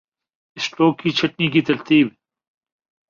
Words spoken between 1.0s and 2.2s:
کی چھٹنی کی ترتیب